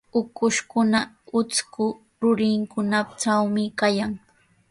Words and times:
Ukushkuna 0.19 0.99
utrku 1.39 1.85
rurinkunatrawmi 2.21 3.63
kawan. 3.79 4.11